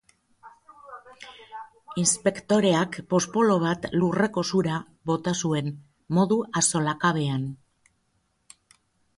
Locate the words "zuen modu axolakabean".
5.45-7.49